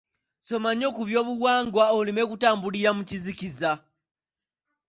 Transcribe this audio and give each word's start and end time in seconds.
Soma 0.47 0.69
nnyo 0.73 0.89
ku 0.95 1.01
byobuwangwa 1.09 1.85
oleme 1.99 2.23
kutambulira 2.29 2.89
mu 2.97 3.03
kizikiza. 3.09 3.71